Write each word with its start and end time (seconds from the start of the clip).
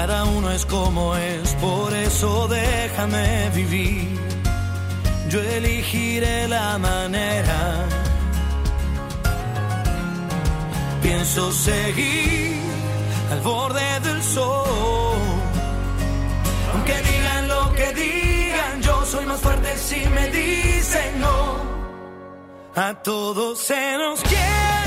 cada 0.00 0.24
uno 0.26 0.48
es 0.52 0.64
como 0.64 1.16
es, 1.16 1.54
por 1.54 1.92
eso 1.92 2.46
déjame 2.46 3.50
vivir. 3.52 4.16
Yo 5.28 5.40
elegiré 5.40 6.46
la 6.46 6.78
manera. 6.78 7.60
Pienso 11.02 11.50
seguir 11.50 12.60
al 13.32 13.40
borde 13.40 13.88
del 14.06 14.22
sol. 14.22 15.18
Aunque 16.72 16.96
digan 17.10 17.48
lo 17.48 17.72
que 17.72 17.88
digan, 18.04 18.80
yo 18.82 19.04
soy 19.04 19.26
más 19.26 19.40
fuerte 19.40 19.76
si 19.76 20.00
me 20.16 20.28
dicen 20.28 21.20
no. 21.20 21.40
A 22.76 22.94
todos 23.02 23.58
se 23.58 23.98
nos 23.98 24.20
quiere. 24.22 24.77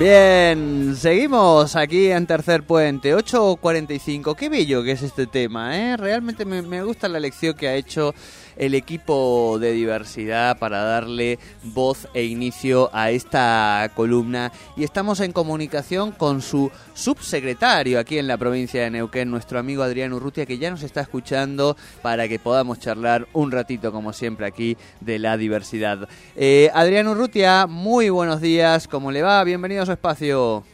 Bien, 0.00 0.96
seguimos 0.96 1.76
aquí 1.76 2.10
en 2.10 2.26
Tercer 2.26 2.62
Puente, 2.62 3.14
8.45. 3.14 4.34
Qué 4.34 4.48
bello 4.48 4.82
que 4.82 4.92
es 4.92 5.02
este 5.02 5.26
tema, 5.26 5.76
¿eh? 5.76 5.94
Realmente 5.98 6.46
me, 6.46 6.62
me 6.62 6.82
gusta 6.82 7.06
la 7.06 7.20
lección 7.20 7.52
que 7.52 7.68
ha 7.68 7.74
hecho 7.74 8.14
el 8.56 8.74
equipo 8.74 9.58
de 9.60 9.72
diversidad 9.72 10.58
para 10.58 10.82
darle 10.82 11.38
voz 11.62 12.08
e 12.14 12.24
inicio 12.24 12.90
a 12.92 13.10
esta 13.10 13.90
columna 13.94 14.52
y 14.76 14.84
estamos 14.84 15.20
en 15.20 15.32
comunicación 15.32 16.12
con 16.12 16.40
su 16.40 16.70
subsecretario 16.94 17.98
aquí 17.98 18.18
en 18.18 18.26
la 18.26 18.36
provincia 18.36 18.82
de 18.82 18.90
Neuquén, 18.90 19.30
nuestro 19.30 19.58
amigo 19.58 19.82
Adrián 19.82 20.12
Urrutia, 20.12 20.46
que 20.46 20.58
ya 20.58 20.70
nos 20.70 20.82
está 20.82 21.00
escuchando 21.00 21.76
para 22.02 22.28
que 22.28 22.38
podamos 22.38 22.78
charlar 22.78 23.26
un 23.32 23.50
ratito, 23.50 23.92
como 23.92 24.12
siempre, 24.12 24.46
aquí 24.46 24.76
de 25.00 25.18
la 25.18 25.36
diversidad. 25.36 26.08
Eh, 26.36 26.70
Adrián 26.74 27.08
Urrutia, 27.08 27.66
muy 27.66 28.10
buenos 28.10 28.40
días, 28.40 28.88
¿cómo 28.88 29.10
le 29.10 29.22
va? 29.22 29.42
Bienvenido 29.44 29.82
a 29.82 29.86
su 29.86 29.92
espacio. 29.92 30.64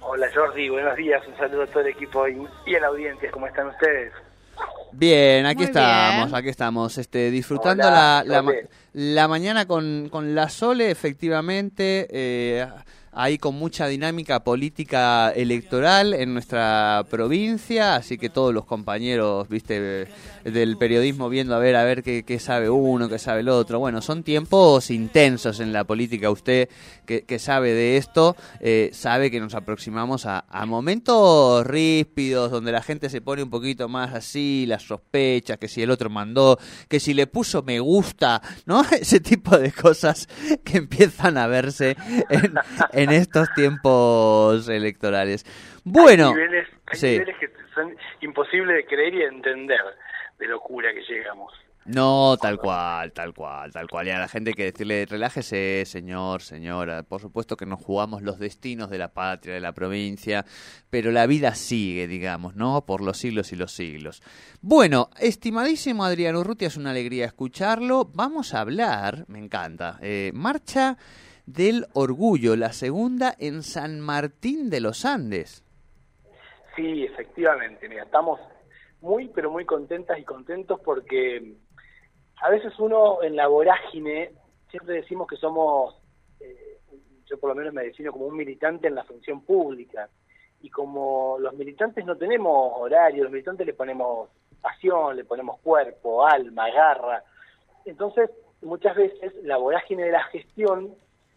Hola 0.00 0.28
Jordi, 0.32 0.68
buenos 0.68 0.96
días, 0.96 1.22
un 1.26 1.36
saludo 1.36 1.62
a 1.62 1.66
todo 1.66 1.80
el 1.80 1.88
equipo 1.88 2.28
y, 2.28 2.40
y 2.66 2.74
a 2.76 2.80
la 2.80 2.86
audiencia, 2.88 3.30
¿cómo 3.32 3.46
están 3.46 3.66
ustedes? 3.66 4.12
Bien, 4.98 5.44
aquí 5.44 5.64
estamos, 5.64 6.32
aquí 6.32 6.48
estamos, 6.48 6.96
este, 6.96 7.30
disfrutando 7.30 7.84
la, 7.84 8.24
la, 8.26 8.42
la, 8.94 9.28
mañana 9.28 9.66
con, 9.66 10.08
con 10.10 10.34
la 10.34 10.48
Sole, 10.48 10.90
efectivamente, 10.90 12.06
eh, 12.10 12.66
ahí 13.16 13.38
con 13.38 13.54
mucha 13.54 13.88
dinámica 13.88 14.44
política 14.44 15.30
electoral 15.30 16.12
en 16.12 16.34
nuestra 16.34 17.02
provincia, 17.10 17.96
así 17.96 18.18
que 18.18 18.28
todos 18.28 18.52
los 18.52 18.66
compañeros, 18.66 19.48
viste, 19.48 20.06
del 20.44 20.76
periodismo 20.76 21.30
viendo 21.30 21.54
a 21.54 21.58
ver 21.58 21.76
a 21.76 21.84
ver 21.84 22.02
qué, 22.02 22.38
sabe 22.38 22.68
uno, 22.68 23.08
qué 23.08 23.18
sabe 23.18 23.40
el 23.40 23.48
otro. 23.48 23.78
Bueno, 23.78 24.02
son 24.02 24.22
tiempos 24.22 24.90
intensos 24.90 25.60
en 25.60 25.72
la 25.72 25.84
política. 25.84 26.30
Usted 26.30 26.68
que, 27.06 27.38
sabe 27.38 27.72
de 27.72 27.96
esto, 27.96 28.36
eh, 28.60 28.90
sabe 28.92 29.30
que 29.30 29.40
nos 29.40 29.54
aproximamos 29.54 30.26
a, 30.26 30.44
a, 30.50 30.66
momentos 30.66 31.66
ríspidos, 31.66 32.50
donde 32.50 32.70
la 32.70 32.82
gente 32.82 33.08
se 33.08 33.22
pone 33.22 33.42
un 33.42 33.50
poquito 33.50 33.88
más 33.88 34.14
así, 34.14 34.66
las 34.66 34.82
sospechas, 34.82 35.58
que 35.58 35.68
si 35.68 35.80
el 35.80 35.90
otro 35.90 36.10
mandó, 36.10 36.58
que 36.88 37.00
si 37.00 37.14
le 37.14 37.26
puso 37.26 37.62
me 37.62 37.80
gusta, 37.80 38.42
¿no? 38.66 38.84
Ese 38.90 39.20
tipo 39.20 39.56
de 39.56 39.72
cosas 39.72 40.28
que 40.64 40.76
empiezan 40.76 41.38
a 41.38 41.46
verse 41.46 41.96
en, 42.28 42.54
en 42.92 43.05
estos 43.10 43.48
tiempos 43.54 44.68
electorales. 44.68 45.44
Bueno, 45.84 46.28
hay 46.28 46.34
niveles, 46.34 46.68
hay 46.86 46.98
sí. 46.98 47.06
niveles 47.06 47.36
que 47.38 47.50
son 47.74 47.96
imposibles 48.20 48.76
de 48.76 48.86
creer 48.86 49.14
y 49.14 49.22
entender 49.22 49.80
de 50.38 50.46
locura 50.46 50.92
que 50.92 51.02
llegamos. 51.02 51.52
No, 51.86 52.36
tal 52.36 52.58
cual, 52.58 53.12
tal 53.12 53.32
cual, 53.32 53.72
tal 53.72 53.86
cual. 53.88 54.08
Y 54.08 54.10
a 54.10 54.18
la 54.18 54.26
gente 54.26 54.50
hay 54.50 54.54
que 54.54 54.64
decirle, 54.64 55.06
relájese, 55.06 55.84
señor, 55.86 56.42
señora. 56.42 57.04
Por 57.04 57.20
supuesto 57.20 57.56
que 57.56 57.64
nos 57.64 57.80
jugamos 57.80 58.22
los 58.22 58.40
destinos 58.40 58.90
de 58.90 58.98
la 58.98 59.14
patria, 59.14 59.54
de 59.54 59.60
la 59.60 59.72
provincia, 59.72 60.44
pero 60.90 61.12
la 61.12 61.28
vida 61.28 61.54
sigue, 61.54 62.08
digamos, 62.08 62.56
¿no? 62.56 62.84
Por 62.84 63.02
los 63.02 63.18
siglos 63.18 63.52
y 63.52 63.56
los 63.56 63.70
siglos. 63.70 64.20
Bueno, 64.60 65.10
estimadísimo 65.20 66.04
Adrián 66.04 66.34
Urrutia, 66.34 66.66
es 66.66 66.76
una 66.76 66.90
alegría 66.90 67.24
escucharlo. 67.24 68.10
Vamos 68.12 68.52
a 68.52 68.62
hablar, 68.62 69.24
me 69.28 69.38
encanta, 69.38 69.98
eh, 70.02 70.32
marcha 70.34 70.98
del 71.46 71.86
orgullo, 71.94 72.56
la 72.56 72.72
segunda 72.72 73.34
en 73.38 73.62
San 73.62 74.00
Martín 74.00 74.68
de 74.68 74.80
los 74.80 75.04
Andes. 75.04 75.64
Sí, 76.74 77.04
efectivamente, 77.04 77.88
mira, 77.88 78.02
estamos 78.02 78.40
muy, 79.00 79.28
pero 79.28 79.50
muy 79.50 79.64
contentas 79.64 80.18
y 80.18 80.24
contentos 80.24 80.80
porque 80.80 81.54
a 82.42 82.50
veces 82.50 82.78
uno 82.78 83.22
en 83.22 83.36
la 83.36 83.46
vorágine, 83.46 84.32
siempre 84.70 84.96
decimos 84.96 85.28
que 85.28 85.36
somos, 85.36 85.96
eh, 86.40 86.78
yo 87.24 87.38
por 87.38 87.50
lo 87.50 87.56
menos 87.56 87.72
me 87.72 87.84
defino 87.84 88.12
como 88.12 88.26
un 88.26 88.36
militante 88.36 88.88
en 88.88 88.96
la 88.96 89.04
función 89.04 89.42
pública, 89.42 90.08
y 90.60 90.68
como 90.68 91.36
los 91.38 91.54
militantes 91.54 92.04
no 92.04 92.16
tenemos 92.16 92.72
horario, 92.76 93.22
los 93.22 93.32
militantes 93.32 93.66
le 93.66 93.74
ponemos 93.74 94.30
pasión, 94.60 95.16
le 95.16 95.24
ponemos 95.24 95.60
cuerpo, 95.60 96.26
alma, 96.26 96.68
garra, 96.70 97.22
entonces 97.84 98.30
muchas 98.62 98.96
veces 98.96 99.32
la 99.44 99.58
vorágine 99.58 100.04
de 100.04 100.12
la 100.12 100.24
gestión 100.24 100.94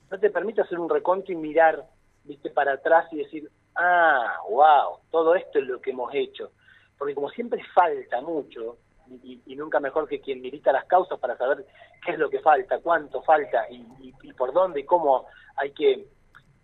no 0.09 0.19
te 0.19 0.29
permite 0.29 0.61
hacer 0.61 0.79
un 0.79 0.89
reconto 0.89 1.31
y 1.31 1.35
mirar, 1.35 1.85
viste, 2.23 2.49
para 2.49 2.73
atrás 2.73 3.11
y 3.11 3.17
decir, 3.17 3.49
ah, 3.75 4.37
wow, 4.49 4.99
todo 5.11 5.35
esto 5.35 5.59
es 5.59 5.65
lo 5.65 5.79
que 5.79 5.91
hemos 5.91 6.13
hecho 6.13 6.51
porque 6.99 7.15
como 7.15 7.29
siempre 7.29 7.63
falta 7.73 8.21
mucho, 8.21 8.77
y, 9.23 9.55
nunca 9.55 9.79
mejor 9.79 10.07
que 10.07 10.19
quien 10.19 10.41
milita 10.41 10.71
las 10.71 10.85
causas 10.85 11.17
para 11.17 11.35
saber 11.35 11.65
qué 12.05 12.11
es 12.11 12.19
lo 12.19 12.29
que 12.29 12.41
falta, 12.41 12.77
cuánto 12.79 13.23
falta 13.23 13.65
y, 13.71 14.33
por 14.33 14.53
dónde 14.53 14.81
y 14.81 14.83
cómo 14.83 15.25
hay 15.55 15.71
que, 15.71 16.05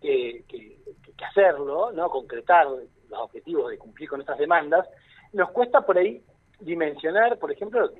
que, 0.00 0.44
que, 0.46 0.78
que, 1.16 1.24
hacerlo, 1.24 1.90
no 1.90 2.08
concretar 2.08 2.68
los 2.68 3.18
objetivos 3.18 3.70
de 3.70 3.78
cumplir 3.78 4.08
con 4.08 4.20
estas 4.20 4.38
demandas, 4.38 4.86
nos 5.32 5.50
cuesta 5.50 5.80
por 5.80 5.98
ahí 5.98 6.22
dimensionar, 6.60 7.38
por 7.38 7.50
ejemplo, 7.50 7.90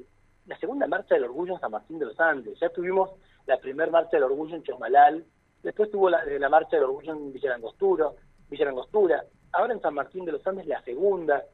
la 0.47 0.57
segunda 0.59 0.87
marcha 0.87 1.17
del 1.17 1.25
orgullo 1.25 1.55
en 1.55 1.61
San 1.61 1.73
Martín 1.73 1.99
de 1.99 2.07
los 2.07 2.21
Andes. 2.21 2.59
Ya 2.61 2.69
tuvimos 2.69 3.11
la 3.47 3.59
primera 3.59 3.91
marcha 3.91 4.17
del 4.17 4.25
orgullo 4.25 4.57
en 4.57 4.63
Chosmalal, 4.63 5.25
después 5.63 5.91
tuvo 5.91 6.11
la, 6.11 6.25
la 6.25 6.49
marcha 6.49 6.77
del 6.77 6.85
orgullo 6.85 7.13
en 7.13 7.33
Villarangostura, 7.33 8.11
Villarangostura, 8.49 9.25
ahora 9.53 9.75
en 9.75 9.81
San 9.81 9.95
Martín 9.95 10.25
de 10.25 10.33
los 10.33 10.47
Andes 10.47 10.67
la 10.67 10.83
segunda, 10.83 11.45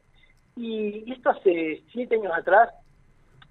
y 0.55 1.11
esto 1.11 1.31
hace 1.31 1.83
siete 1.91 2.15
años 2.15 2.33
atrás 2.35 2.69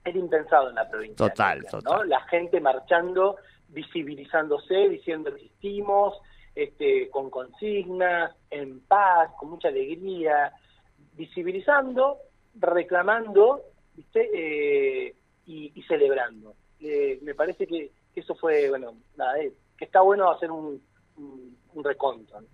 era 0.04 0.18
impensado 0.18 0.68
en 0.68 0.76
la 0.76 0.88
provincia. 0.88 1.28
Total, 1.28 1.64
total. 1.64 2.08
La 2.08 2.20
gente 2.22 2.60
marchando, 2.60 3.36
visibilizándose, 3.68 4.88
diciendo 4.88 5.30
existimos, 5.30 6.18
este, 6.54 7.08
con 7.10 7.30
consignas, 7.30 8.34
en 8.50 8.80
paz, 8.80 9.30
con 9.38 9.50
mucha 9.50 9.68
alegría, 9.68 10.52
visibilizando, 11.14 12.18
reclamando 12.54 13.62
¿viste? 13.94 14.28
Eh, 14.34 15.14
y, 15.46 15.72
y, 15.74 15.82
celebrando. 15.82 16.54
Eh, 16.80 17.18
me 17.22 17.34
parece 17.34 17.66
que, 17.66 17.90
eso 18.20 18.34
fue, 18.34 18.68
bueno, 18.68 18.94
nada, 19.16 19.38
eh, 19.40 19.52
que 19.76 19.84
está 19.84 20.00
bueno 20.00 20.30
hacer 20.30 20.50
un, 20.50 20.80
un, 21.16 21.56
un 21.74 21.84
reconto. 21.84 22.40
¿no? 22.40 22.46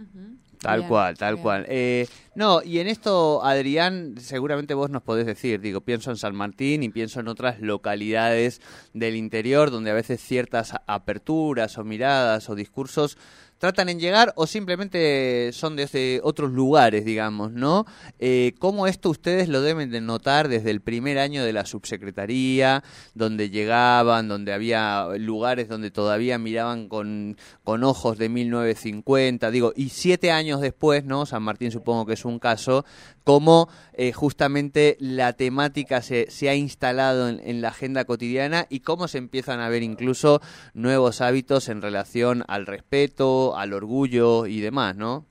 Uh 0.00 0.04
-huh. 0.04 0.38
Tal 0.60 0.80
bien, 0.80 0.88
cual, 0.88 1.16
tal 1.16 1.34
bien. 1.34 1.42
cual. 1.42 1.66
Eh, 1.68 2.06
no, 2.34 2.62
y 2.62 2.80
en 2.80 2.88
esto, 2.88 3.44
Adrián, 3.44 4.16
seguramente 4.18 4.74
vos 4.74 4.90
nos 4.90 5.02
podés 5.02 5.24
decir, 5.26 5.60
digo, 5.60 5.80
pienso 5.80 6.10
en 6.10 6.16
San 6.16 6.34
Martín 6.34 6.82
y 6.82 6.88
pienso 6.88 7.20
en 7.20 7.28
otras 7.28 7.60
localidades 7.60 8.60
del 8.92 9.14
interior 9.16 9.70
donde 9.70 9.90
a 9.90 9.94
veces 9.94 10.20
ciertas 10.20 10.74
aperturas 10.86 11.78
o 11.78 11.84
miradas 11.84 12.50
o 12.50 12.54
discursos 12.56 13.16
tratan 13.58 13.88
en 13.88 14.00
llegar 14.00 14.32
o 14.36 14.46
simplemente 14.46 15.50
son 15.52 15.76
desde 15.76 16.20
otros 16.22 16.52
lugares, 16.52 17.04
digamos, 17.04 17.52
¿no? 17.52 17.86
Eh, 18.18 18.54
¿Cómo 18.58 18.86
esto 18.86 19.10
ustedes 19.10 19.48
lo 19.48 19.60
deben 19.60 19.90
de 19.90 20.00
notar 20.00 20.48
desde 20.48 20.70
el 20.70 20.80
primer 20.80 21.18
año 21.18 21.44
de 21.44 21.52
la 21.52 21.66
subsecretaría, 21.66 22.82
donde 23.14 23.50
llegaban, 23.50 24.28
donde 24.28 24.52
había 24.52 25.08
lugares 25.18 25.68
donde 25.68 25.90
todavía 25.90 26.38
miraban 26.38 26.88
con, 26.88 27.36
con 27.64 27.84
ojos 27.84 28.18
de 28.18 28.28
1950, 28.28 29.50
digo, 29.50 29.72
y 29.74 29.90
siete 29.90 30.30
años 30.30 30.60
después, 30.60 31.04
¿no? 31.04 31.26
San 31.26 31.42
Martín 31.42 31.70
supongo 31.70 32.06
que 32.06 32.14
es 32.14 32.24
un 32.24 32.38
caso, 32.38 32.84
cómo 33.24 33.68
eh, 33.92 34.12
justamente 34.12 34.96
la 35.00 35.32
temática 35.32 36.00
se, 36.00 36.30
se 36.30 36.48
ha 36.48 36.54
instalado 36.54 37.28
en, 37.28 37.40
en 37.44 37.60
la 37.60 37.68
agenda 37.68 38.04
cotidiana 38.04 38.66
y 38.70 38.80
cómo 38.80 39.08
se 39.08 39.18
empiezan 39.18 39.60
a 39.60 39.68
ver 39.68 39.82
incluso 39.82 40.40
nuevos 40.72 41.20
hábitos 41.20 41.68
en 41.68 41.82
relación 41.82 42.44
al 42.48 42.66
respeto, 42.66 43.47
al 43.56 43.72
orgullo 43.72 44.46
y 44.46 44.60
demás, 44.60 44.96
¿no? 44.96 45.24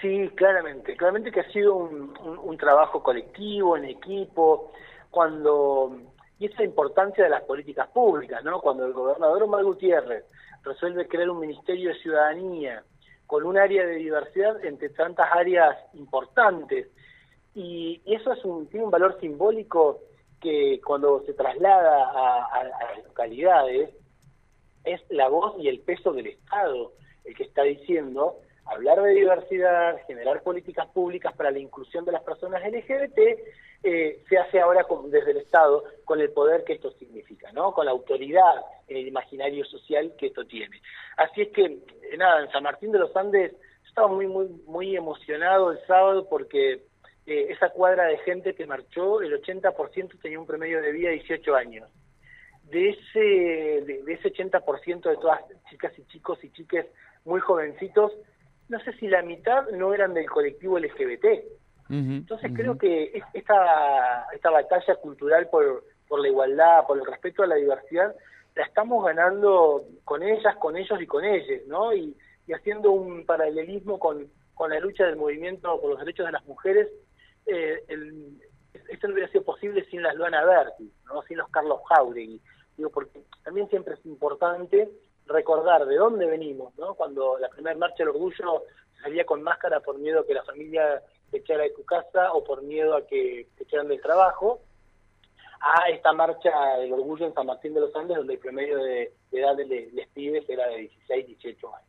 Sí, 0.00 0.30
claramente, 0.34 0.96
claramente 0.96 1.32
que 1.32 1.40
ha 1.40 1.50
sido 1.50 1.76
un, 1.76 2.56
trabajo 2.58 3.02
colectivo, 3.02 3.76
en 3.76 3.84
equipo, 3.86 4.70
cuando, 5.10 5.98
y 6.38 6.46
esa 6.46 6.62
importancia 6.62 7.24
de 7.24 7.30
las 7.30 7.42
políticas 7.44 7.88
públicas, 7.88 8.44
¿no? 8.44 8.60
Cuando 8.60 8.86
el 8.86 8.92
gobernador 8.92 9.42
Omar 9.42 9.64
Gutiérrez 9.64 10.24
resuelve 10.62 11.08
crear 11.08 11.30
un 11.30 11.40
ministerio 11.40 11.90
de 11.90 11.98
ciudadanía 12.00 12.82
con 13.26 13.44
un 13.44 13.56
área 13.56 13.86
de 13.86 13.96
diversidad 13.96 14.62
entre 14.64 14.90
tantas 14.90 15.28
áreas 15.32 15.76
importantes, 15.94 16.88
y, 17.54 18.02
eso 18.04 18.32
es 18.32 18.44
un, 18.44 18.66
tiene 18.68 18.84
un 18.84 18.90
valor 18.90 19.18
simbólico 19.20 20.00
que 20.40 20.80
cuando 20.84 21.22
se 21.24 21.32
traslada 21.32 22.10
a, 22.52 22.64
las 22.64 23.04
localidades 23.06 23.90
es 24.84 25.00
la 25.08 25.28
voz 25.28 25.54
y 25.58 25.68
el 25.68 25.80
peso 25.80 26.12
del 26.12 26.26
Estado 26.26 26.92
el 27.24 27.34
que 27.34 27.44
está 27.44 27.62
diciendo 27.62 28.40
hablar 28.66 29.02
de 29.02 29.10
diversidad, 29.10 30.00
generar 30.06 30.42
políticas 30.42 30.86
públicas 30.88 31.34
para 31.34 31.50
la 31.50 31.58
inclusión 31.58 32.04
de 32.04 32.12
las 32.12 32.22
personas 32.22 32.62
LGBT, 32.64 33.18
eh, 33.82 34.22
se 34.28 34.38
hace 34.38 34.60
ahora 34.60 34.86
desde 35.08 35.32
el 35.32 35.36
Estado 35.38 35.84
con 36.04 36.20
el 36.20 36.30
poder 36.30 36.64
que 36.64 36.72
esto 36.72 36.90
significa, 36.92 37.52
¿no? 37.52 37.72
Con 37.72 37.84
la 37.84 37.92
autoridad 37.92 38.64
en 38.88 38.96
el 38.96 39.08
imaginario 39.08 39.64
social 39.66 40.14
que 40.18 40.28
esto 40.28 40.46
tiene. 40.46 40.80
Así 41.18 41.42
es 41.42 41.48
que, 41.48 41.64
eh, 41.64 42.16
nada, 42.16 42.42
en 42.42 42.50
San 42.50 42.62
Martín 42.62 42.92
de 42.92 42.98
los 42.98 43.14
Andes 43.14 43.52
estaba 43.86 44.08
muy, 44.08 44.26
muy, 44.26 44.48
muy 44.66 44.96
emocionado 44.96 45.70
el 45.70 45.78
sábado 45.86 46.26
porque 46.28 46.80
eh, 47.26 47.46
esa 47.50 47.70
cuadra 47.70 48.04
de 48.06 48.18
gente 48.18 48.54
que 48.54 48.66
marchó, 48.66 49.20
el 49.20 49.40
80% 49.40 50.20
tenía 50.20 50.40
un 50.40 50.46
promedio 50.46 50.80
de 50.80 50.92
vida 50.92 51.08
de 51.08 51.16
18 51.16 51.54
años. 51.54 51.88
De 52.64 52.88
ese, 52.88 53.20
de, 53.20 54.02
ese 54.08 54.32
80% 54.32 55.10
de 55.10 55.16
todas 55.16 55.42
chicas 55.68 55.92
y 55.98 56.04
chicos 56.06 56.42
y 56.42 56.50
chiques 56.50 56.86
muy 57.24 57.40
jovencitos, 57.40 58.12
no 58.68 58.80
sé 58.80 58.92
si 58.94 59.08
la 59.08 59.22
mitad 59.22 59.68
no 59.70 59.94
eran 59.94 60.14
del 60.14 60.28
colectivo 60.28 60.78
LGBT. 60.78 61.24
Entonces 61.90 62.50
creo 62.54 62.78
que 62.78 63.22
esta, 63.34 64.26
esta 64.32 64.50
batalla 64.50 64.96
cultural 64.96 65.48
por, 65.48 65.84
por 66.08 66.20
la 66.20 66.28
igualdad, 66.28 66.86
por 66.86 66.98
el 66.98 67.04
respeto 67.04 67.42
a 67.42 67.46
la 67.46 67.56
diversidad, 67.56 68.14
la 68.56 68.64
estamos 68.64 69.04
ganando 69.04 69.84
con 70.04 70.22
ellas, 70.22 70.56
con 70.56 70.76
ellos 70.76 71.00
y 71.00 71.06
con 71.06 71.24
ellas, 71.24 71.60
¿no? 71.66 71.92
Y, 71.92 72.16
y 72.46 72.52
haciendo 72.52 72.90
un 72.90 73.26
paralelismo 73.26 73.98
con, 73.98 74.26
con 74.54 74.70
la 74.70 74.80
lucha 74.80 75.04
del 75.04 75.16
movimiento 75.16 75.78
por 75.80 75.90
los 75.90 75.98
derechos 76.00 76.26
de 76.26 76.32
las 76.32 76.44
mujeres, 76.46 76.88
eh, 77.46 77.84
el, 77.88 78.40
esto 78.88 79.06
no 79.06 79.14
hubiera 79.14 79.30
sido 79.30 79.44
posible 79.44 79.84
sin 79.90 80.02
las 80.02 80.14
Luana 80.14 80.44
Berti, 80.44 80.90
¿no? 81.06 81.22
sin 81.22 81.38
los 81.38 81.48
Carlos 81.50 81.80
Jauregui. 81.88 82.40
Digo, 82.76 82.90
porque 82.90 83.20
también 83.44 83.68
siempre 83.68 83.94
es 83.94 84.06
importante 84.06 84.88
recordar 85.26 85.86
de 85.86 85.96
dónde 85.96 86.26
venimos, 86.26 86.76
¿no? 86.78 86.94
Cuando 86.94 87.38
la 87.38 87.48
primera 87.48 87.76
marcha 87.76 87.98
del 87.98 88.08
orgullo 88.08 88.64
salía 89.02 89.24
con 89.24 89.42
máscara 89.42 89.80
por 89.80 89.98
miedo 89.98 90.20
a 90.20 90.26
que 90.26 90.34
la 90.34 90.44
familia 90.44 91.02
te 91.30 91.38
echara 91.38 91.64
de 91.64 91.70
tu 91.70 91.84
casa 91.84 92.32
o 92.32 92.44
por 92.44 92.62
miedo 92.62 92.96
a 92.96 93.06
que 93.06 93.48
te 93.56 93.64
echaran 93.64 93.88
del 93.88 94.00
trabajo, 94.00 94.60
a 95.60 95.88
esta 95.88 96.12
marcha 96.12 96.50
del 96.78 96.92
orgullo 96.92 97.26
en 97.26 97.34
San 97.34 97.46
Martín 97.46 97.72
de 97.72 97.80
los 97.80 97.96
Andes, 97.96 98.18
donde 98.18 98.34
el 98.34 98.38
promedio 98.38 98.78
de, 98.78 99.12
edad 99.32 99.56
de 99.56 99.90
les 99.92 100.08
pibes 100.08 100.48
era 100.48 100.68
de 100.68 100.76
16, 100.78 101.26
18 101.26 101.74
años. 101.74 101.88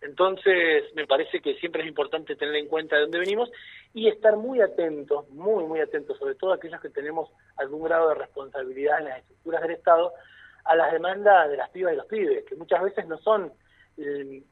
Entonces, 0.00 0.84
me 0.94 1.06
parece 1.06 1.40
que 1.40 1.54
siempre 1.54 1.82
es 1.82 1.88
importante 1.88 2.36
tener 2.36 2.54
en 2.54 2.68
cuenta 2.68 2.94
de 2.94 3.02
dónde 3.02 3.18
venimos 3.18 3.50
y 3.92 4.06
estar 4.06 4.36
muy 4.36 4.60
atentos, 4.60 5.28
muy, 5.30 5.64
muy 5.64 5.80
atentos, 5.80 6.16
sobre 6.18 6.36
todo 6.36 6.52
aquellos 6.52 6.80
que 6.80 6.90
tenemos 6.90 7.30
algún 7.56 7.82
grado 7.82 8.08
de 8.10 8.14
responsabilidad 8.14 9.00
en 9.00 9.06
las 9.06 9.18
estructuras 9.18 9.62
del 9.62 9.72
Estado, 9.72 10.12
a 10.68 10.76
las 10.76 10.92
demandas 10.92 11.50
de 11.50 11.56
las 11.56 11.70
pibas 11.70 11.94
y 11.94 11.96
los 11.96 12.06
pibes, 12.06 12.44
que 12.44 12.54
muchas 12.54 12.82
veces 12.82 13.06
no 13.06 13.18
son, 13.18 13.52
eh, 13.96 14.42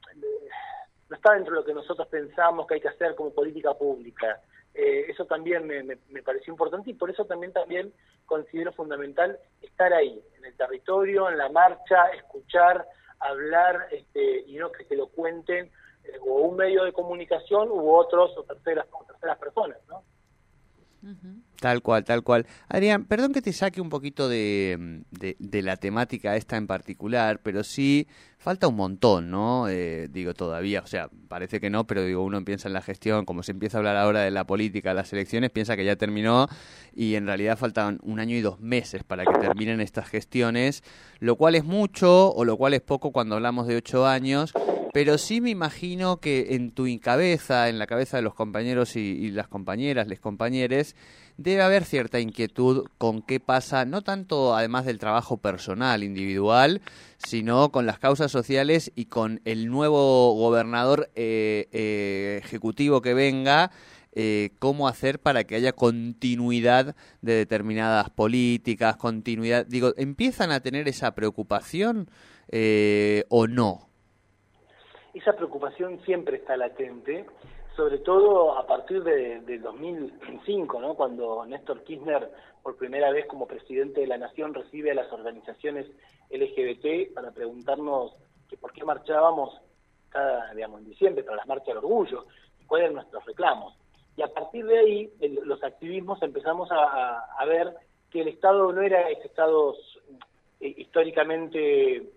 no 1.09 1.15
está 1.15 1.33
dentro 1.33 1.53
de 1.53 1.61
lo 1.61 1.65
que 1.65 1.73
nosotros 1.73 2.07
pensamos 2.07 2.65
que 2.65 2.75
hay 2.75 2.81
que 2.81 2.89
hacer 2.89 3.15
como 3.15 3.31
política 3.33 3.73
pública. 3.75 4.41
Eh, 4.73 5.05
eso 5.09 5.25
también 5.25 5.65
me, 5.65 5.83
me, 5.83 5.97
me, 6.09 6.23
pareció 6.23 6.51
importante 6.51 6.89
y 6.89 6.93
por 6.95 7.09
eso 7.09 7.25
también 7.25 7.53
también 7.53 7.93
considero 8.25 8.71
fundamental 8.73 9.39
estar 9.61 9.93
ahí, 9.93 10.21
en 10.37 10.45
el 10.45 10.55
territorio, 10.55 11.29
en 11.29 11.37
la 11.37 11.49
marcha, 11.49 12.07
escuchar, 12.15 12.85
hablar 13.19 13.87
este, 13.91 14.43
y 14.47 14.55
no 14.57 14.71
que 14.71 14.85
te 14.85 14.95
lo 14.95 15.07
cuenten 15.07 15.71
eh, 16.03 16.17
o 16.21 16.41
un 16.41 16.57
medio 16.57 16.83
de 16.83 16.93
comunicación 16.93 17.69
u 17.69 17.91
otros 17.91 18.35
o 18.37 18.43
terceras, 18.43 18.87
o 18.91 19.05
terceras 19.05 19.37
personas, 19.37 19.77
¿no? 19.87 20.03
Tal 21.59 21.81
cual, 21.81 22.03
tal 22.03 22.23
cual. 22.23 22.45
Adrián, 22.67 23.05
perdón 23.05 23.33
que 23.33 23.41
te 23.41 23.53
saque 23.53 23.81
un 23.81 23.89
poquito 23.89 24.29
de, 24.29 25.03
de, 25.11 25.61
la 25.61 25.77
temática 25.77 26.35
esta 26.35 26.57
en 26.57 26.67
particular, 26.67 27.39
pero 27.41 27.63
sí 27.63 28.07
falta 28.37 28.67
un 28.67 28.75
montón, 28.75 29.31
¿no? 29.31 29.67
Eh, 29.67 30.07
digo, 30.11 30.33
todavía, 30.33 30.81
o 30.81 30.87
sea, 30.87 31.09
parece 31.27 31.59
que 31.59 31.69
no, 31.69 31.87
pero 31.87 32.03
digo, 32.03 32.23
uno 32.23 32.43
piensa 32.45 32.67
en 32.67 32.73
la 32.73 32.81
gestión, 32.81 33.25
como 33.25 33.41
se 33.41 33.51
empieza 33.51 33.77
a 33.77 33.79
hablar 33.79 33.97
ahora 33.97 34.21
de 34.21 34.31
la 34.31 34.45
política, 34.45 34.93
las 34.93 35.11
elecciones, 35.13 35.49
piensa 35.49 35.75
que 35.75 35.85
ya 35.85 35.95
terminó 35.95 36.47
y 36.93 37.15
en 37.15 37.25
realidad 37.25 37.57
faltan 37.57 37.99
un 38.03 38.19
año 38.19 38.35
y 38.35 38.41
dos 38.41 38.59
meses 38.59 39.03
para 39.03 39.25
que 39.25 39.33
terminen 39.39 39.81
estas 39.81 40.07
gestiones, 40.07 40.83
lo 41.19 41.35
cual 41.37 41.55
es 41.55 41.63
mucho 41.63 42.33
o 42.33 42.45
lo 42.45 42.57
cual 42.57 42.73
es 42.73 42.81
poco 42.81 43.11
cuando 43.11 43.35
hablamos 43.35 43.67
de 43.67 43.77
ocho 43.77 44.05
años 44.05 44.53
pero 44.93 45.17
sí 45.17 45.41
me 45.41 45.49
imagino 45.49 46.17
que 46.17 46.55
en 46.55 46.71
tu 46.71 46.85
cabeza, 47.01 47.69
en 47.69 47.79
la 47.79 47.87
cabeza 47.87 48.17
de 48.17 48.23
los 48.23 48.33
compañeros 48.33 48.95
y, 48.95 49.29
las 49.31 49.47
compañeras, 49.47 50.07
les 50.07 50.19
compañeres, 50.19 50.95
debe 51.37 51.61
haber 51.61 51.85
cierta 51.85 52.19
inquietud 52.19 52.87
con 52.97 53.21
qué 53.21 53.39
pasa, 53.39 53.85
no 53.85 54.01
tanto 54.01 54.55
además 54.55 54.85
del 54.85 54.99
trabajo 54.99 55.37
personal, 55.37 56.03
individual, 56.03 56.81
sino 57.17 57.71
con 57.71 57.85
las 57.85 57.99
causas 57.99 58.31
sociales 58.31 58.91
y 58.95 59.05
con 59.05 59.41
el 59.45 59.67
nuevo 59.67 60.33
gobernador 60.33 61.09
eh, 61.15 61.67
eh, 61.71 62.41
ejecutivo 62.43 63.01
que 63.01 63.13
venga. 63.13 63.71
Eh, 64.19 64.49
cómo 64.57 64.87
hacer 64.87 65.19
para 65.19 65.43
que 65.43 65.53
haya 65.53 65.73
continuidad 65.73 66.95
de 67.21 67.33
determinadas 67.33 68.09
políticas, 68.09 68.97
continuidad, 68.97 69.67
digo, 69.67 69.93
¿empiezan 69.95 70.51
a 70.51 70.59
tener 70.59 70.87
esa 70.87 71.13
preocupación 71.13 72.09
o 73.29 73.47
no? 73.47 73.86
Esa 75.17 75.33
preocupación 75.33 75.99
siempre 76.05 76.37
está 76.37 76.57
latente, 76.57 77.25
sobre 77.75 77.99
todo 77.99 78.57
a 78.57 78.65
partir 78.65 79.03
de, 79.03 79.59
2005, 79.59 80.81
¿no? 80.81 80.95
cuando 80.95 81.45
Néstor 81.45 81.83
Kirchner, 81.83 82.31
por 82.63 82.75
primera 82.75 83.11
vez 83.11 83.25
como 83.27 83.47
presidente 83.47 84.01
de 84.01 84.07
la 84.07 84.17
Nación, 84.17 84.53
recibe 84.53 84.91
a 84.91 84.95
las 84.95 85.11
organizaciones 85.11 85.85
LGBT 86.29 87.13
para 87.13 87.31
preguntarnos 87.31 88.15
que 88.49 88.57
por 88.57 88.73
qué 88.73 88.83
marchábamos 88.83 89.59
cada, 90.09 90.53
digamos, 90.53 90.81
en 90.81 90.89
diciembre 90.89 91.23
para 91.23 91.37
las 91.37 91.47
marchas 91.47 91.67
del 91.67 91.77
orgullo, 91.77 92.25
cuáles 92.65 92.85
eran 92.85 92.95
nuestros 92.95 93.25
reclamos. 93.25 93.75
Y 94.15 94.23
a 94.23 94.27
partir 94.27 94.65
de 94.65 94.79
ahí, 94.79 95.13
los 95.43 95.63
activismos 95.63 96.21
empezamos 96.23 96.71
a, 96.71 97.19
a 97.37 97.45
ver 97.45 97.75
que 98.09 98.21
el 98.21 98.29
Estado 98.29 98.71
no 98.71 98.81
era 98.81 99.09
ese 99.09 99.27
Estado 99.27 99.75
eh, 100.59 100.73
históricamente 100.77 102.09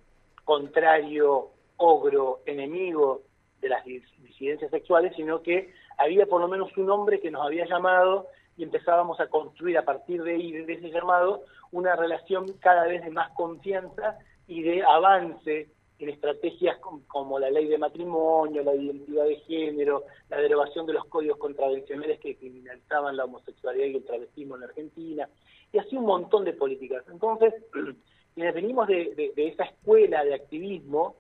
contrario 0.45 1.51
ogro, 1.81 2.41
enemigo 2.47 3.23
de 3.61 3.69
las 3.69 3.85
disidencias 3.85 4.71
sexuales, 4.71 5.13
sino 5.17 5.43
que 5.43 5.73
había 5.99 6.27
por 6.27 6.41
lo 6.41 6.49
menos 6.49 6.75
un 6.77 6.91
hombre 6.91 7.21
que 7.21 7.31
nos 7.31 7.45
había 7.45 7.67
llamado 7.67 8.27
y 8.57 8.63
empezábamos 8.63 9.19
a 9.21 9.29
construir 9.29 9.79
a 9.79 9.85
partir 9.85 10.23
de 10.23 10.33
ahí, 10.33 10.53
de 10.53 10.73
ese 10.73 10.91
llamado, 10.91 11.43
una 11.73 11.97
relación 11.97 12.47
cada 12.61 12.87
vez 12.87 13.03
de 13.03 13.11
más 13.11 13.31
confianza 13.33 14.19
y 14.47 14.63
de 14.63 14.83
avance 14.83 15.69
en 15.99 16.09
estrategias 16.09 16.79
como 17.07 17.39
la 17.39 17.51
ley 17.51 17.67
de 17.67 17.79
matrimonio, 17.79 18.63
la 18.63 18.75
identidad 18.75 19.25
de 19.25 19.37
género, 19.37 20.05
la 20.29 20.39
derogación 20.39 20.87
de 20.87 20.95
los 20.95 21.05
códigos 21.07 21.39
contravencionales 21.39 22.19
que 22.21 22.37
criminalizaban 22.37 23.17
la 23.17 23.25
homosexualidad 23.25 23.87
y 23.87 23.97
el 23.97 24.05
travestismo 24.05 24.57
en 24.57 24.65
Argentina, 24.65 25.29
y 25.73 25.79
así 25.79 25.97
un 25.97 26.07
montón 26.07 26.45
de 26.45 26.55
políticas. 26.55 27.05
Entonces, 27.11 27.55
quienes 28.35 28.55
venimos 28.55 28.89
de 28.89 29.33
esa 29.37 29.65
escuela 29.65 30.25
de 30.25 30.35
activismo, 30.35 31.17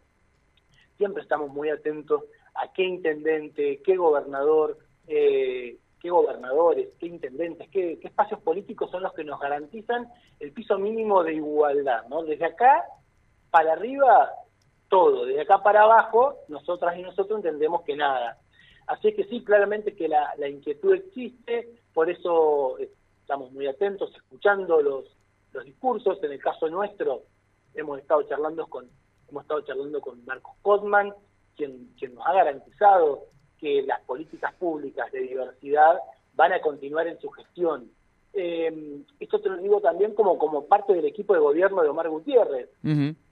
siempre 1.00 1.22
estamos 1.22 1.48
muy 1.48 1.70
atentos 1.70 2.24
a 2.54 2.70
qué 2.74 2.82
intendente, 2.82 3.80
qué 3.82 3.96
gobernador, 3.96 4.76
eh, 5.08 5.78
qué 5.98 6.10
gobernadores, 6.10 6.90
qué 6.98 7.06
intendentes, 7.06 7.70
qué, 7.70 7.98
espacios 8.02 8.38
políticos 8.42 8.90
son 8.90 9.02
los 9.02 9.14
que 9.14 9.24
nos 9.24 9.40
garantizan 9.40 10.10
el 10.38 10.52
piso 10.52 10.78
mínimo 10.78 11.24
de 11.24 11.36
igualdad, 11.36 12.06
¿no? 12.10 12.22
Desde 12.22 12.44
acá 12.44 12.84
para 13.50 13.72
arriba, 13.72 14.30
todo, 14.90 15.24
desde 15.24 15.40
acá 15.40 15.62
para 15.62 15.84
abajo, 15.84 16.34
nosotras 16.48 16.98
y 16.98 17.02
nosotros 17.02 17.38
entendemos 17.38 17.80
que 17.84 17.96
nada. 17.96 18.36
Así 18.86 19.14
que 19.14 19.24
sí, 19.24 19.42
claramente 19.42 19.96
que 19.96 20.06
la, 20.06 20.48
inquietud 20.50 20.92
existe, 20.96 21.80
por 21.94 22.10
eso 22.10 22.76
estamos 23.22 23.50
muy 23.52 23.66
atentos, 23.66 24.14
escuchando 24.14 24.82
los 24.82 25.16
discursos, 25.64 26.22
en 26.22 26.32
el 26.32 26.42
caso 26.42 26.68
nuestro, 26.68 27.22
hemos 27.72 27.98
estado 27.98 28.22
charlando 28.24 28.66
con 28.66 28.86
hemos 29.30 29.42
estado 29.42 29.60
charlando 29.62 30.00
con 30.00 30.24
Marcos 30.24 30.54
Kotman, 30.62 31.12
quien, 31.56 31.92
quien 31.98 32.14
nos 32.14 32.26
ha 32.26 32.32
garantizado 32.32 33.26
que 33.58 33.82
las 33.82 34.00
políticas 34.02 34.54
públicas 34.54 35.10
de 35.12 35.20
diversidad 35.20 35.98
van 36.34 36.52
a 36.52 36.60
continuar 36.60 37.06
en 37.06 37.20
su 37.20 37.30
gestión. 37.30 37.90
Eh, 38.32 39.02
esto 39.18 39.40
te 39.40 39.48
lo 39.48 39.56
digo 39.56 39.80
también 39.80 40.14
como, 40.14 40.38
como 40.38 40.66
parte 40.66 40.94
del 40.94 41.04
equipo 41.04 41.34
de 41.34 41.40
gobierno 41.40 41.82
de 41.82 41.88
Omar 41.88 42.08
Gutiérrez, 42.08 42.70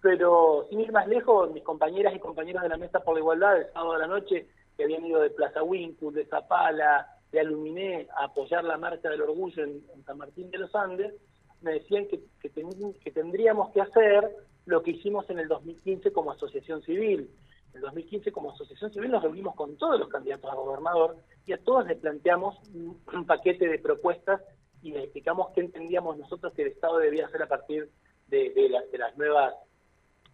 pero 0.03 0.67
sin 0.69 0.81
ir 0.81 0.93
más 0.93 1.07
lejos, 1.07 1.53
mis 1.53 1.63
compañeras 1.63 2.15
y 2.15 2.19
compañeros 2.19 2.63
de 2.63 2.69
la 2.69 2.77
Mesa 2.77 3.01
por 3.01 3.15
la 3.15 3.21
Igualdad 3.21 3.59
el 3.59 3.73
sábado 3.73 3.93
de 3.93 3.99
la 4.01 4.07
noche, 4.09 4.49
que 4.77 4.85
habían 4.85 5.07
ido 5.07 5.21
de 5.21 5.31
Plaza 5.31 5.63
Wincul, 5.63 6.15
de 6.15 6.27
Zapala, 6.27 7.07
de 7.31 7.41
Aluminé, 7.41 8.09
a 8.17 8.25
apoyar 8.25 8.65
la 8.65 8.77
marcha 8.77 9.09
del 9.09 9.23
orgullo 9.23 9.63
en, 9.63 9.83
San 10.05 10.19
Martín 10.19 10.51
de 10.51 10.59
los 10.59 10.75
Andes, 10.75 11.15
me 11.61 11.73
decían 11.75 12.07
que, 12.09 12.21
que, 12.41 13.11
tendríamos 13.11 13.71
que 13.71 13.81
hacer 13.81 14.31
lo 14.69 14.83
que 14.83 14.91
hicimos 14.91 15.29
en 15.31 15.39
el 15.39 15.49
2015 15.49 16.13
como 16.13 16.31
asociación 16.31 16.83
civil. 16.83 17.31
En 17.71 17.77
el 17.77 17.81
2015 17.81 18.33
como 18.33 18.53
asociación 18.53 18.93
civil 18.93 19.11
nos 19.11 19.23
reunimos 19.23 19.55
con 19.55 19.77
todos 19.79 19.99
los 19.99 20.09
candidatos 20.11 20.51
a 20.51 20.57
gobernador 20.57 21.17
y 21.47 21.55
a 21.55 21.59
todos 21.59 21.87
les 21.87 21.97
planteamos 21.97 22.59
un, 22.75 23.25
paquete 23.27 23.67
de 23.67 23.79
propuestas 23.79 24.43
y 24.83 24.93
les 24.93 25.05
explicamos 25.05 25.49
qué 25.55 25.63
entendíamos 25.63 26.19
nosotros 26.19 26.53
que 26.53 26.63
el 26.63 26.69
Estado 26.69 26.99
debía 26.99 27.27
hacer 27.27 27.43
a 27.43 27.49
partir 27.49 27.89
de, 28.27 28.71
las 28.93 29.17
nuevas 29.17 29.55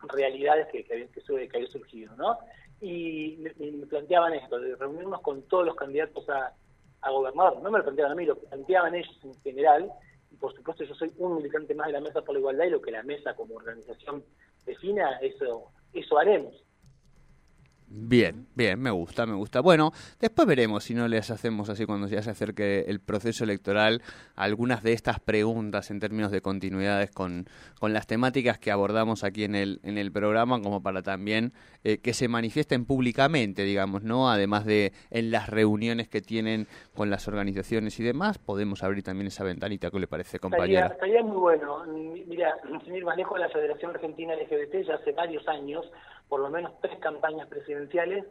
realidades 0.03 0.67
que, 0.67 0.85
que, 0.85 1.09
que, 1.09 1.57
había 1.57 1.69
surgido, 1.69 2.17
¿no? 2.17 2.37
Y 2.81 3.37
me, 3.39 3.87
planteaban 3.87 4.35
esto, 4.35 4.59
de 4.59 4.75
reunirnos 4.75 5.21
con 5.21 5.43
todos 5.43 5.65
los 5.65 5.77
candidatos 5.77 6.29
a, 6.29 6.53
a 7.03 7.11
gobernador. 7.11 7.63
No 7.63 7.71
me 7.71 7.79
lo 7.79 7.85
planteaban 7.85 8.13
a 8.13 8.17
mí, 8.17 8.27
lo 8.27 8.37
planteaban 8.37 8.97
ellos 8.97 9.17
en 9.23 9.35
general 9.43 9.93
por 10.45 10.55
supuesto 10.55 10.85
yo 10.85 10.95
soy 10.95 11.11
un 11.17 11.37
militante 11.37 11.75
más 11.75 11.87
de 11.87 11.95
la 11.95 12.03
Mesa 12.03 12.21
por 12.21 12.35
la 12.35 12.41
Igualdad 12.41 12.67
y 12.67 12.71
lo 12.71 12.83
que 12.83 12.91
la 12.91 13.03
Mesa 13.03 13.35
como 13.35 13.55
organización 13.55 14.23
defina, 14.67 15.17
eso, 15.23 15.73
eso 15.95 16.19
haremos. 16.19 16.63
Bien, 17.87 18.47
bien, 18.55 18.81
me 18.81 18.91
gusta, 18.91 19.27
me 19.27 19.35
gusta. 19.35 19.61
Bueno, 19.61 19.93
después 20.19 20.49
veremos 20.49 20.85
si 20.85 20.95
no 20.95 21.07
les 21.07 21.31
hacemos 21.31 21.69
así 21.69 21.87
cuando 21.87 22.09
ya 22.09 22.23
se 22.23 22.31
acerque 22.31 22.87
el 22.89 23.01
proceso 23.01 23.45
electoral 23.45 24.03
algunas 24.37 24.83
de 24.83 24.93
estas 24.93 25.21
preguntas 25.21 25.91
en 25.91 26.01
términos 26.01 26.33
de 26.33 26.41
continuidades 26.41 27.11
con, 27.11 27.47
con 27.79 27.93
las 27.93 28.07
temáticas 28.07 28.59
que 28.59 28.71
abordamos 28.71 29.23
aquí 29.23 29.45
en 29.45 29.55
el, 29.55 29.81
en 29.85 29.99
el 29.99 30.11
programa, 30.13 30.61
como 30.61 30.83
para 30.83 31.03
también 31.03 31.53
eh, 31.85 31.99
que 31.99 32.15
se 32.15 32.27
manifiesten 32.27 32.85
públicamente, 32.85 33.63
digamos, 33.63 34.03
¿no? 34.03 34.31
Además 34.31 34.65
de 34.65 34.93
en 35.11 35.31
las 35.31 35.49
reuniones 35.49 36.09
que 36.09 36.21
tienen 36.21 36.67
con 36.95 37.11
las 37.11 37.29
organizaciones 37.29 38.01
y 38.01 38.03
demás, 38.03 38.39
podemos 38.39 38.83
abrir 38.83 39.05
también 39.05 39.29
esa 39.29 39.45
ventanita, 39.45 39.91
¿qué 39.91 40.01
le 40.01 40.07
parece, 40.07 40.39
compañera? 40.39 40.87
Estaría, 40.87 41.23
muy 41.23 41.37
bueno. 41.37 41.85
Mira, 42.27 42.57
sin 42.85 42.95
ir 42.95 43.05
más 43.05 43.17
lejos, 43.17 43.39
la 43.39 43.49
Federación 43.51 43.93
Argentina 43.93 44.35
LGBT 44.35 44.87
ya 44.87 44.95
hace 44.95 45.13
varios 45.13 45.47
años 45.49 45.85
por 46.35 46.41
lo 46.41 46.51
menos 46.51 46.73
tres 46.81 46.99
campañas 46.99 47.47
presidenciales 47.47 48.25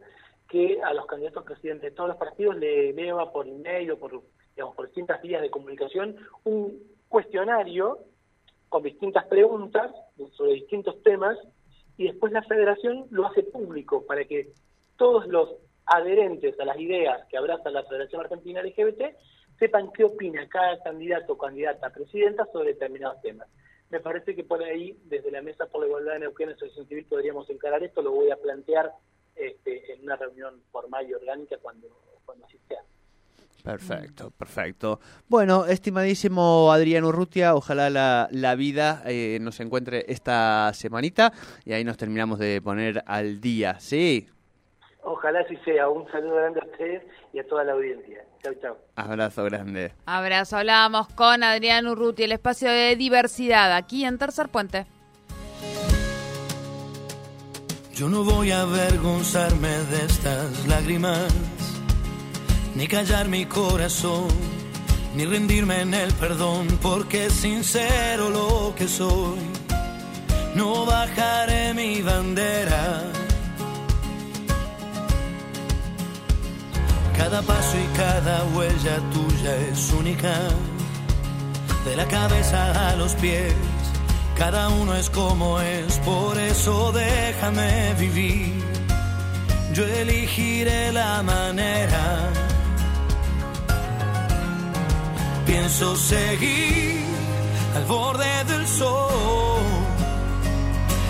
que 0.50 0.81
a 0.83 0.93
los 0.93 1.05
candidatos 1.05 1.45
presidentes 1.45 1.89
de 1.89 1.95
todos 1.95 2.10
los 2.10 2.17
partidos 2.17 2.57
le 2.57 2.89
eleva 2.89 3.31
por 3.31 3.48
email 3.48 3.91
o 3.91 3.98
por, 3.98 4.22
digamos, 4.53 4.75
por 4.75 4.88
distintas 4.88 5.22
vías 5.22 5.41
de 5.41 5.50
comunicación 5.50 6.17
un 6.43 6.83
cuestionario 7.07 8.00
con 8.67 8.83
distintas 8.83 9.25
preguntas 9.27 9.89
sobre 10.33 10.55
distintos 10.55 11.01
temas 11.01 11.38
y 11.95 12.07
después 12.07 12.33
la 12.33 12.43
federación 12.43 13.05
lo 13.10 13.25
hace 13.25 13.41
público 13.41 14.05
para 14.05 14.25
que 14.25 14.51
todos 14.98 15.25
los 15.27 15.55
adherentes 15.86 16.60
a 16.60 16.65
las 16.65 16.77
ideas 16.77 17.25
que 17.29 17.38
abraza 17.38 17.69
la 17.69 17.83
Federación 17.83 18.19
Argentina 18.19 18.62
LGBT 18.62 19.15
sepan 19.60 19.93
qué 19.93 20.03
opina 20.03 20.45
cada 20.50 20.77
candidato 20.83 21.31
o 21.31 21.38
candidata 21.38 21.88
a 21.88 21.93
presidenta 21.93 22.45
sobre 22.51 22.74
determinados 22.74 23.22
temas 23.22 23.48
me 23.94 24.00
parece 24.00 24.36
que 24.36 24.44
por 24.44 24.64
ahí, 24.64 24.98
desde 25.06 25.30
la 25.30 25.44
Mesa 25.44 25.68
por 25.68 25.82
la 25.82 25.88
Igualdad 25.88 26.14
de 26.14 26.20
Neuquén 26.22 26.50
y 26.50 26.54
Asociación 26.54 26.88
Civil, 26.88 27.06
podríamos 27.06 27.48
encarar 27.52 27.84
esto. 27.84 28.02
Lo 28.02 28.12
voy 28.12 28.32
a 28.32 28.38
plantear 28.38 28.92
este, 29.36 29.94
en 29.94 30.02
una 30.02 30.16
reunión 30.16 30.64
formal 30.72 31.08
y 31.08 31.14
orgánica 31.14 31.58
cuando, 31.62 31.88
cuando 32.26 32.44
así 32.46 32.58
sea. 32.68 32.80
Perfecto, 33.64 34.32
perfecto. 34.32 35.00
Bueno, 35.30 35.68
estimadísimo 35.68 36.72
Adrián 36.72 37.04
Urrutia, 37.04 37.54
ojalá 37.54 37.92
la, 37.92 38.28
la 38.32 38.56
vida 38.56 39.04
eh, 39.06 39.38
nos 39.40 39.60
encuentre 39.60 40.06
esta 40.08 40.72
semanita 40.74 41.32
y 41.64 41.74
ahí 41.74 41.84
nos 41.84 41.98
terminamos 41.98 42.40
de 42.40 42.64
poner 42.64 43.04
al 43.06 43.40
día, 43.42 43.80
¿sí? 43.80 44.28
Ojalá 45.03 45.41
así 45.41 45.57
sea. 45.65 45.89
Un 45.89 46.10
saludo 46.12 46.36
grande 46.36 46.62
a 46.62 46.65
ustedes 46.65 47.03
y 47.33 47.39
a 47.39 47.48
toda 47.48 47.63
la 47.63 47.74
audiencia. 47.74 48.24
Chao, 48.41 48.53
chao. 48.62 48.77
Abrazo 48.95 49.43
grande. 49.45 49.91
Abrazo. 50.05 50.57
Hablábamos 50.57 51.07
con 51.10 51.43
Adrián 51.43 51.88
Urruti, 51.88 52.24
el 52.24 52.31
espacio 52.31 52.69
de 52.69 52.95
diversidad 52.95 53.75
aquí 53.75 54.05
en 54.05 54.17
Tercer 54.17 54.50
Puente. 54.50 54.86
Yo 57.93 58.10
no 58.10 58.24
voy 58.24 58.50
a 58.51 58.62
avergonzarme 58.62 59.69
de 59.69 60.05
estas 60.05 60.67
lágrimas, 60.67 61.31
ni 62.75 62.88
callar 62.88 63.27
mi 63.27 63.45
corazón, 63.45 64.29
ni 65.15 65.25
rendirme 65.25 65.81
en 65.81 65.93
el 65.93 66.12
perdón, 66.13 66.67
porque 66.81 67.27
es 67.27 67.33
sincero 67.33 68.31
lo 68.31 68.74
que 68.75 68.88
soy. 68.88 69.38
No 70.55 70.86
bajaré 70.86 71.75
mi 71.75 72.01
bandera 72.01 72.83
Cada 77.34 77.48
paso 77.48 77.78
y 77.80 77.98
cada 77.98 78.44
huella 78.54 79.00
tuya 79.12 79.56
es 79.72 79.92
única, 79.92 80.36
de 81.84 81.96
la 81.96 82.06
cabeza 82.06 82.92
a 82.92 82.96
los 82.96 83.16
pies, 83.16 83.56
cada 84.38 84.70
uno 84.70 84.94
es 84.94 85.10
como 85.10 85.60
es, 85.60 85.98
por 86.06 86.38
eso 86.38 86.92
déjame 86.92 87.96
vivir. 87.96 88.63
Yo 89.74 89.84
elegiré 89.84 90.92
la 90.92 91.24
manera. 91.24 92.30
Pienso 95.48 95.96
seguir 95.96 97.02
al 97.75 97.86
borde 97.86 98.44
del 98.44 98.68
sol, 98.68 99.60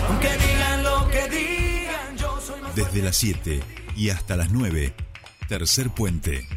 aunque 0.08 0.30
digan 0.38 0.84
lo 0.84 1.06
que 1.10 1.28
digan, 1.28 2.16
yo 2.16 2.40
soy 2.40 2.62
más 2.62 2.74
Desde 2.74 3.02
las 3.02 3.14
7 3.14 3.62
y 3.94 4.08
hasta 4.08 4.38
las 4.38 4.50
9 4.50 5.03
Tercer 5.48 5.90
puente. 5.90 6.48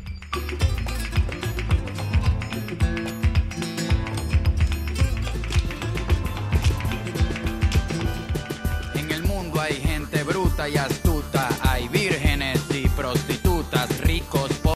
En 8.96 9.12
el 9.12 9.24
mundo 9.24 9.60
hay 9.60 9.76
gente 9.76 10.24
bruta 10.24 10.70
y 10.70 10.78
astuta 10.78 11.07